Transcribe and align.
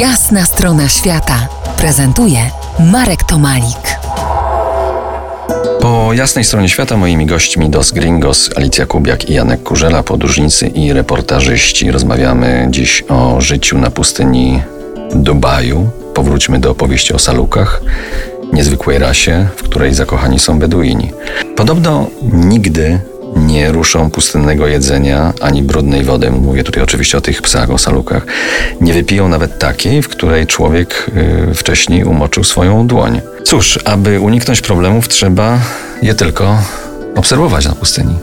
Jasna 0.00 0.44
strona 0.44 0.88
świata 0.88 1.48
prezentuje 1.76 2.38
Marek 2.92 3.24
Tomalik. 3.24 3.98
Po 5.80 6.12
jasnej 6.12 6.44
stronie 6.44 6.68
świata 6.68 6.96
moimi 6.96 7.26
gośćmi 7.26 7.70
Dos 7.70 7.92
Gringos, 7.92 8.50
Alicja 8.56 8.86
Kubiak 8.86 9.30
i 9.30 9.34
Janek 9.34 9.62
Kurzela, 9.62 10.02
podróżnicy 10.02 10.66
i 10.66 10.92
reportażyści. 10.92 11.90
Rozmawiamy 11.90 12.66
dziś 12.70 13.04
o 13.08 13.40
życiu 13.40 13.78
na 13.78 13.90
pustyni 13.90 14.62
Dubaju. 15.14 15.90
Powróćmy 16.14 16.58
do 16.58 16.70
opowieści 16.70 17.12
o 17.12 17.18
salukach, 17.18 17.82
niezwykłej 18.52 18.98
rasie, 18.98 19.46
w 19.56 19.62
której 19.62 19.94
zakochani 19.94 20.38
są 20.38 20.58
Beduini. 20.58 21.12
Podobno 21.56 22.06
nigdy 22.32 23.00
nie 23.56 23.72
ruszą 23.72 24.10
pustynnego 24.10 24.66
jedzenia 24.66 25.32
ani 25.40 25.62
brudnej 25.62 26.04
wody. 26.04 26.30
Mówię 26.30 26.64
tutaj 26.64 26.82
oczywiście 26.82 27.18
o 27.18 27.20
tych 27.20 27.42
psach, 27.42 27.70
o 27.70 27.78
salukach. 27.78 28.26
Nie 28.80 28.92
wypiją 28.92 29.28
nawet 29.28 29.58
takiej, 29.58 30.02
w 30.02 30.08
której 30.08 30.46
człowiek 30.46 31.10
y, 31.50 31.54
wcześniej 31.54 32.04
umoczył 32.04 32.44
swoją 32.44 32.86
dłoń. 32.86 33.20
Cóż, 33.44 33.78
aby 33.84 34.20
uniknąć 34.20 34.60
problemów, 34.60 35.08
trzeba 35.08 35.58
je 36.02 36.14
tylko 36.14 36.58
obserwować 37.14 37.66
na 37.66 37.74
pustyni. 37.74 38.14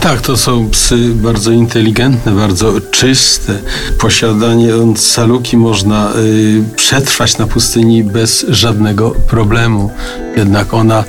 Tak, 0.00 0.20
to 0.20 0.36
są 0.36 0.70
psy 0.70 0.96
bardzo 1.14 1.50
inteligentne, 1.50 2.32
bardzo 2.32 2.80
czyste. 2.90 3.58
Posiadając 3.98 5.06
saluki 5.06 5.56
można 5.56 6.12
y, 6.16 6.62
przetrwać 6.76 7.38
na 7.38 7.46
pustyni 7.46 8.04
bez 8.04 8.46
żadnego 8.48 9.10
problemu. 9.10 9.90
Jednak 10.36 10.74
ona 10.74 11.04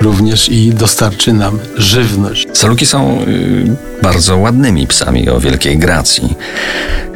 również 0.00 0.48
i 0.48 0.70
dostarczy 0.70 1.32
nam 1.32 1.58
żywność. 1.76 2.43
Saluki 2.64 2.86
są 2.86 3.22
y, 3.22 4.02
bardzo 4.02 4.38
ładnymi 4.38 4.86
psami 4.86 5.28
o 5.28 5.40
wielkiej 5.40 5.78
gracji. 5.78 6.34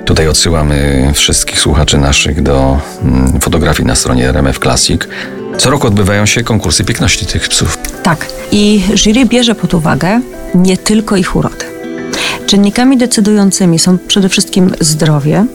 Tutaj 0.04 0.28
odsyłamy 0.28 1.10
wszystkich 1.14 1.60
słuchaczy 1.60 1.98
naszych 1.98 2.42
do 2.42 2.80
mm, 3.02 3.40
fotografii 3.40 3.86
na 3.86 3.94
stronie 3.94 4.28
RMF 4.28 4.58
Classic. 4.58 5.00
Co 5.58 5.70
roku 5.70 5.86
odbywają 5.86 6.26
się 6.26 6.42
konkursy 6.42 6.84
piękności 6.84 7.26
tych 7.26 7.48
psów. 7.48 7.78
Tak. 8.02 8.26
I 8.52 8.82
jury 8.94 9.26
bierze 9.26 9.54
pod 9.54 9.74
uwagę 9.74 10.20
nie 10.54 10.76
tylko 10.76 11.16
ich 11.16 11.36
urodę. 11.36 11.64
Czynnikami 12.46 12.96
decydującymi 12.96 13.78
są 13.78 13.98
przede 13.98 14.28
wszystkim 14.28 14.74
zdrowie, 14.80 15.46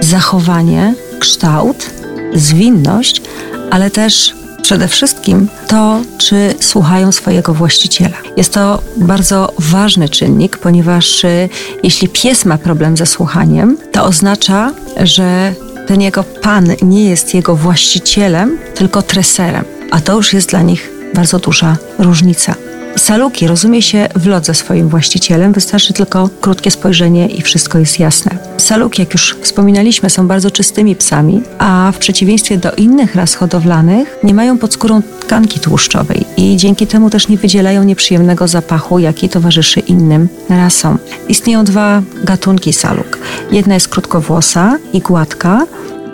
zachowanie, 0.00 0.94
kształt, 1.18 1.90
zwinność, 2.34 3.22
ale 3.70 3.90
też 3.90 4.34
przede 4.68 4.88
wszystkim 4.88 5.48
to, 5.66 6.00
czy 6.18 6.54
słuchają 6.60 7.12
swojego 7.12 7.54
właściciela. 7.54 8.16
Jest 8.36 8.52
to 8.52 8.82
bardzo 8.96 9.52
ważny 9.58 10.08
czynnik, 10.08 10.58
ponieważ 10.58 11.24
y, 11.24 11.48
jeśli 11.82 12.08
pies 12.08 12.44
ma 12.44 12.58
problem 12.58 12.96
ze 12.96 13.06
słuchaniem, 13.06 13.78
to 13.92 14.04
oznacza, 14.04 14.72
że 15.02 15.54
ten 15.86 16.00
jego 16.00 16.24
pan 16.24 16.66
nie 16.82 17.10
jest 17.10 17.34
jego 17.34 17.56
właścicielem, 17.56 18.58
tylko 18.74 19.02
treserem, 19.02 19.64
a 19.90 20.00
to 20.00 20.16
już 20.16 20.32
jest 20.32 20.50
dla 20.50 20.62
nich 20.62 20.97
bardzo 21.14 21.38
duża 21.38 21.76
różnica. 21.98 22.54
Saluki 22.96 23.46
rozumie 23.46 23.82
się 23.82 24.08
w 24.16 24.26
lot 24.26 24.46
ze 24.46 24.54
swoim 24.54 24.88
właścicielem, 24.88 25.52
wystarczy 25.52 25.92
tylko 25.92 26.30
krótkie 26.40 26.70
spojrzenie 26.70 27.26
i 27.26 27.42
wszystko 27.42 27.78
jest 27.78 27.98
jasne. 27.98 28.38
Saluki, 28.56 29.02
jak 29.02 29.12
już 29.12 29.36
wspominaliśmy, 29.42 30.10
są 30.10 30.28
bardzo 30.28 30.50
czystymi 30.50 30.96
psami, 30.96 31.42
a 31.58 31.92
w 31.94 31.98
przeciwieństwie 31.98 32.56
do 32.56 32.72
innych 32.72 33.14
ras 33.14 33.34
hodowlanych 33.34 34.18
nie 34.22 34.34
mają 34.34 34.58
pod 34.58 34.72
skórą 34.72 35.02
tkanki 35.20 35.60
tłuszczowej 35.60 36.24
i 36.36 36.56
dzięki 36.56 36.86
temu 36.86 37.10
też 37.10 37.28
nie 37.28 37.36
wydzielają 37.36 37.84
nieprzyjemnego 37.84 38.48
zapachu, 38.48 38.98
jaki 38.98 39.28
towarzyszy 39.28 39.80
innym 39.80 40.28
rasom. 40.48 40.98
Istnieją 41.28 41.64
dwa 41.64 42.02
gatunki 42.24 42.72
saluk. 42.72 43.18
Jedna 43.50 43.74
jest 43.74 43.88
krótkowłosa 43.88 44.78
i 44.92 45.00
gładka, 45.00 45.66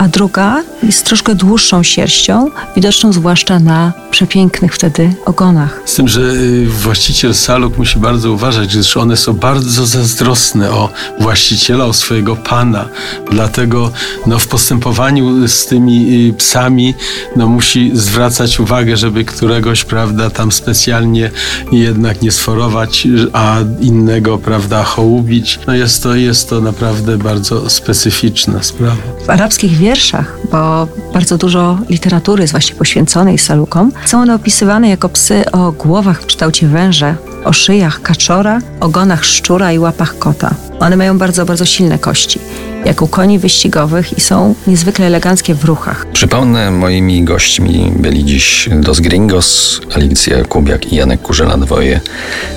a 0.04 0.08
druga 0.08 0.62
jest 0.82 1.04
troszkę 1.04 1.34
dłuższą 1.34 1.82
sierścią, 1.82 2.50
widoczną 2.76 3.12
zwłaszcza 3.12 3.58
na 3.58 3.92
przepięknych 4.10 4.74
wtedy 4.74 5.14
ogonach. 5.24 5.80
Z 5.84 5.94
tym, 5.94 6.08
że 6.08 6.20
y, 6.20 6.66
właściciel 6.66 7.34
saluk 7.34 7.78
musi 7.78 7.98
bardzo 7.98 8.32
uważać, 8.32 8.74
gdyż 8.74 8.96
one 8.96 9.16
są 9.16 9.32
bardzo 9.32 9.86
zazdrosne 9.86 10.70
o 10.70 10.88
właściciela, 11.20 11.84
o 11.84 11.92
swojego 11.92 12.36
pana. 12.36 12.88
Dlatego 13.30 13.92
no, 14.26 14.38
w 14.38 14.46
postępowaniu 14.48 15.48
z 15.48 15.66
tymi 15.66 16.28
y, 16.28 16.32
psami 16.32 16.94
no, 17.36 17.48
musi 17.48 17.90
zwracać 17.94 18.60
uwagę, 18.60 18.96
żeby 18.96 19.24
któregoś, 19.24 19.84
prawda, 19.84 20.30
tam 20.30 20.52
specjalnie 20.52 21.30
jednak 21.72 22.22
nie 22.22 22.32
sforować, 22.32 23.08
a 23.32 23.56
innego, 23.80 24.38
prawda, 24.38 24.84
hołubić. 24.84 25.58
No 25.66 25.74
jest 25.74 26.02
to, 26.02 26.14
jest 26.14 26.48
to 26.48 26.60
naprawdę 26.60 27.18
bardzo 27.18 27.70
specyficzna 27.70 28.62
sprawa. 28.62 28.96
W 29.26 29.30
arabskich 29.30 29.78
wierszach, 29.94 30.38
bo 30.52 30.88
bardzo 31.12 31.38
dużo 31.38 31.78
literatury 31.88 32.42
jest 32.42 32.52
właśnie 32.52 32.76
poświęconej 32.76 33.38
salukom, 33.38 33.92
są 34.06 34.20
one 34.20 34.34
opisywane 34.34 34.88
jako 34.88 35.08
psy 35.08 35.50
o 35.52 35.72
głowach 35.72 36.22
w 36.22 36.26
kształcie 36.26 36.66
węża, 36.66 37.14
o 37.44 37.52
szyjach 37.52 38.02
kaczora, 38.02 38.60
ogonach 38.80 39.24
szczura 39.24 39.72
i 39.72 39.78
łapach 39.78 40.18
kota. 40.18 40.54
One 40.80 40.96
mają 40.96 41.18
bardzo, 41.18 41.46
bardzo 41.46 41.64
silne 41.64 41.98
kości, 41.98 42.38
jak 42.84 43.02
u 43.02 43.06
koni 43.06 43.38
wyścigowych 43.38 44.18
i 44.18 44.20
są 44.20 44.54
niezwykle 44.66 45.06
eleganckie 45.06 45.54
w 45.54 45.64
ruchach. 45.64 46.06
Przypomnę, 46.12 46.70
moimi 46.70 47.24
gośćmi 47.24 47.92
byli 47.96 48.24
dziś 48.24 48.68
Dos 48.72 49.00
Gringos, 49.00 49.80
Alicja 49.96 50.44
Kubiak 50.44 50.92
i 50.92 50.96
Janek 50.96 51.22
Kurzela, 51.22 51.56
dwoje 51.56 52.00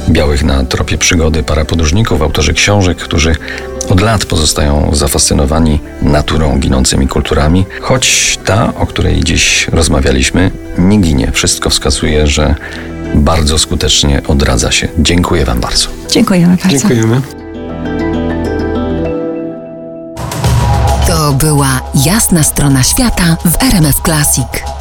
białych 0.09 0.44
na 0.44 0.66
tropie 0.66 0.97
przygody 0.97 1.44
para 1.44 1.66
podróżników, 1.66 2.22
autorzy 2.22 2.53
książek, 2.53 2.97
którzy 2.97 3.36
od 3.90 4.02
lat 4.02 4.25
pozostają 4.25 4.90
zafascynowani 4.96 5.80
naturą, 6.02 6.59
ginącymi 6.59 7.08
kulturami, 7.08 7.66
choć 7.81 8.38
ta, 8.46 8.74
o 8.75 8.86
której 8.86 9.24
dziś 9.24 9.68
rozmawialiśmy, 9.68 10.52
nie 10.78 10.98
ginie. 10.98 11.31
Wszystko 11.31 11.70
wskazuje, 11.70 12.28
że 12.28 12.56
bardzo 13.16 13.58
skutecznie 13.58 14.22
odradza 14.28 14.72
się. 14.72 14.88
Dziękuję 15.00 15.46
Wam 15.46 15.59
bardzo. 15.59 15.88
Dziękujemy 16.12 16.58
bardzo. 16.64 16.70
Dziękujemy. 16.70 17.22
To 21.08 21.34
była 21.34 21.81
jasna 22.06 22.44
strona 22.44 22.84
świata 22.84 23.38
w 23.46 23.64
RMF 23.64 24.02
Classic. 24.06 24.77